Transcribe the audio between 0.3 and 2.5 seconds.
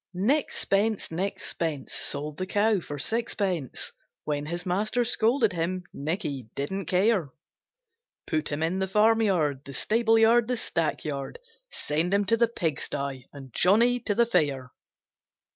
SPENCE, Nick Spence, Sold the